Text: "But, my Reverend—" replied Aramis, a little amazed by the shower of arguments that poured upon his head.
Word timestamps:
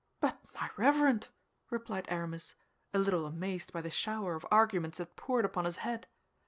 "But, 0.19 0.39
my 0.55 0.67
Reverend—" 0.77 1.27
replied 1.69 2.05
Aramis, 2.09 2.55
a 2.91 2.97
little 2.97 3.27
amazed 3.27 3.71
by 3.71 3.81
the 3.81 3.91
shower 3.91 4.33
of 4.33 4.47
arguments 4.49 4.97
that 4.97 5.15
poured 5.15 5.45
upon 5.45 5.65
his 5.65 5.77
head. 5.85 6.07